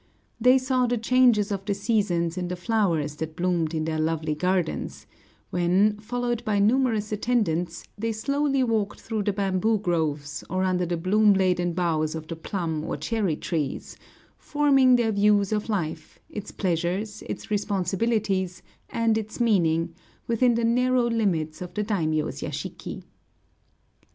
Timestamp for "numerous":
6.57-7.11